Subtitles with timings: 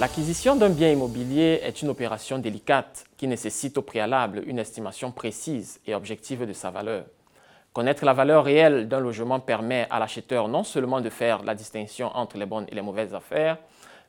[0.00, 5.78] L'acquisition d'un bien immobilier est une opération délicate qui nécessite au préalable une estimation précise
[5.86, 7.04] et objective de sa valeur.
[7.74, 12.10] Connaître la valeur réelle d'un logement permet à l'acheteur non seulement de faire la distinction
[12.14, 13.58] entre les bonnes et les mauvaises affaires,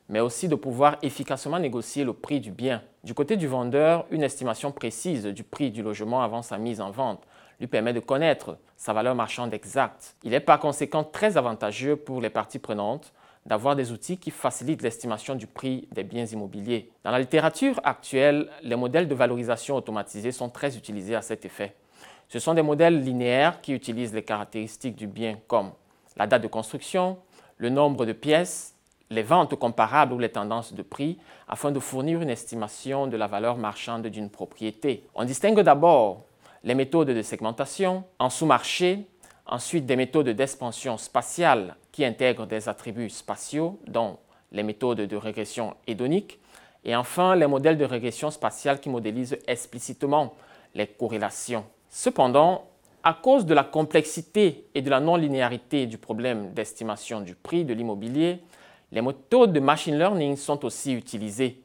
[0.08, 2.82] mais aussi de pouvoir efficacement négocier le prix du bien.
[3.04, 6.90] Du côté du vendeur, une estimation précise du prix du logement avant sa mise en
[6.90, 7.26] vente
[7.60, 10.16] lui permet de connaître sa valeur marchande exacte.
[10.24, 13.12] Il est par conséquent très avantageux pour les parties prenantes
[13.46, 16.90] d'avoir des outils qui facilitent l'estimation du prix des biens immobiliers.
[17.04, 21.74] Dans la littérature actuelle, les modèles de valorisation automatisés sont très utilisés à cet effet.
[22.28, 25.72] Ce sont des modèles linéaires qui utilisent les caractéristiques du bien comme
[26.16, 27.18] la date de construction,
[27.58, 28.74] le nombre de pièces,
[29.12, 33.26] les ventes comparables ou les tendances de prix afin de fournir une estimation de la
[33.26, 35.04] valeur marchande d'une propriété.
[35.14, 36.24] On distingue d'abord
[36.64, 39.06] les méthodes de segmentation en sous-marché,
[39.46, 44.16] ensuite des méthodes d'expansion spatiale qui intègrent des attributs spatiaux, dont
[44.50, 46.38] les méthodes de régression hédonique,
[46.84, 50.34] et enfin les modèles de régression spatiale qui modélisent explicitement
[50.74, 51.64] les corrélations.
[51.90, 52.64] Cependant,
[53.04, 57.74] à cause de la complexité et de la non-linéarité du problème d'estimation du prix de
[57.74, 58.40] l'immobilier,
[58.92, 61.62] les méthodes de machine learning sont aussi utilisées.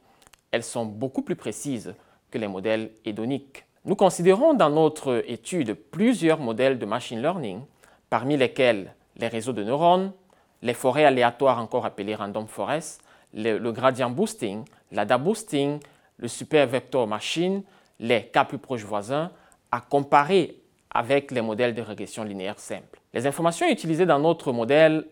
[0.49, 1.93] Elles sont beaucoup plus précises
[2.31, 3.65] que les modèles hédoniques.
[3.83, 7.61] Nous considérons dans notre étude plusieurs modèles de machine learning,
[8.09, 10.13] parmi lesquels les réseaux de neurones,
[10.61, 13.01] les forêts aléatoires encore appelées random forest,
[13.33, 15.79] le, gradient boosting, l'ADA boosting,
[16.17, 17.61] le super vector machine,
[17.99, 19.31] les cas plus proches voisins,
[19.71, 23.01] à comparer avec les modèles de régression linéaire simple.
[23.13, 25.05] Les informations utilisées dans notre modèle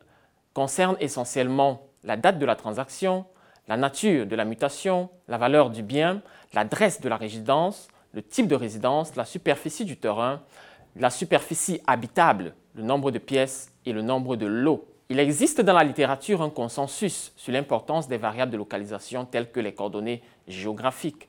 [0.53, 3.25] concernent essentiellement la date de la transaction,
[3.67, 6.21] la nature de la mutation, la valeur du bien,
[6.53, 10.41] l'adresse de la résidence, le type de résidence, la superficie du terrain,
[10.95, 14.87] la superficie habitable, le nombre de pièces et le nombre de lots.
[15.09, 19.59] Il existe dans la littérature un consensus sur l'importance des variables de localisation telles que
[19.59, 21.27] les coordonnées géographiques.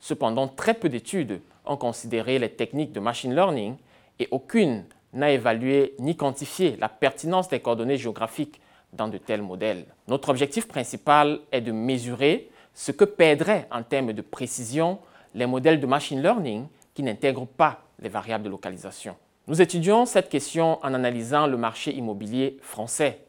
[0.00, 3.76] Cependant, très peu d'études ont considéré les techniques de machine learning
[4.18, 8.60] et aucune n'a évalué ni quantifié la pertinence des coordonnées géographiques
[8.92, 9.86] dans de tels modèles.
[10.08, 14.98] Notre objectif principal est de mesurer ce que perdraient en termes de précision
[15.34, 19.16] les modèles de machine learning qui n'intègrent pas les variables de localisation.
[19.46, 23.24] Nous étudions cette question en analysant le marché immobilier français,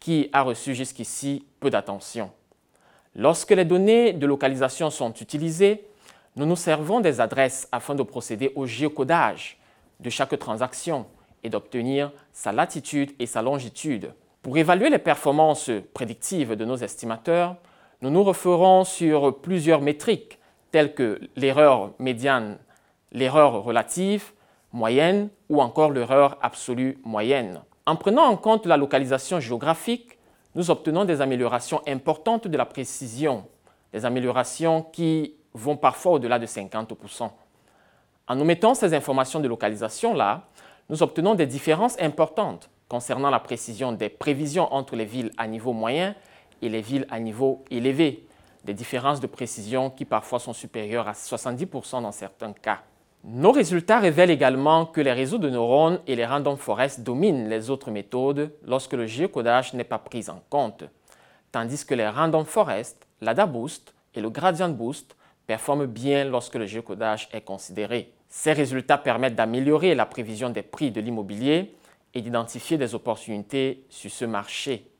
[0.00, 2.30] qui a reçu jusqu'ici peu d'attention.
[3.14, 5.86] Lorsque les données de localisation sont utilisées,
[6.36, 9.58] nous nous servons des adresses afin de procéder au géocodage
[10.00, 11.06] de chaque transaction
[11.42, 14.12] et d'obtenir sa latitude et sa longitude.
[14.46, 17.56] Pour évaluer les performances prédictives de nos estimateurs,
[18.00, 20.38] nous nous referons sur plusieurs métriques
[20.70, 22.56] telles que l'erreur médiane,
[23.10, 24.30] l'erreur relative,
[24.72, 27.60] moyenne ou encore l'erreur absolue moyenne.
[27.86, 30.16] En prenant en compte la localisation géographique,
[30.54, 33.48] nous obtenons des améliorations importantes de la précision,
[33.92, 37.30] des améliorations qui vont parfois au-delà de 50%.
[38.28, 40.42] En omettant ces informations de localisation-là,
[40.88, 45.72] nous obtenons des différences importantes concernant la précision des prévisions entre les villes à niveau
[45.72, 46.14] moyen
[46.62, 48.26] et les villes à niveau élevé,
[48.64, 52.80] des différences de précision qui parfois sont supérieures à 70% dans certains cas.
[53.24, 57.70] Nos résultats révèlent également que les réseaux de neurones et les random forests dominent les
[57.70, 60.84] autres méthodes lorsque le géocodage n'est pas pris en compte,
[61.50, 66.66] tandis que les random forests, l'ADA Boost et le Gradient Boost performent bien lorsque le
[66.66, 68.12] géocodage est considéré.
[68.28, 71.75] Ces résultats permettent d'améliorer la prévision des prix de l'immobilier
[72.16, 74.90] et d'identifier des opportunités sur ce marché.